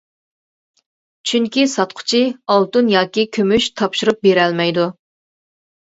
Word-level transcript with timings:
چۈنكى 1.31 1.65
ساتقۇچى 1.75 2.23
ئالتۇن 2.55 2.91
ياكى 2.95 3.27
كۈمۈش 3.39 3.71
تاپشۇرۇپ 3.83 4.29
بېرەلمەيدۇ. 4.29 4.91